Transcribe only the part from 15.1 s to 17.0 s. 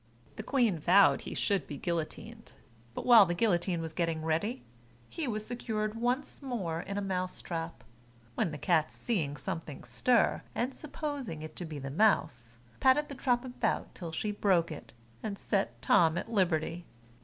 and set Tom at liberty.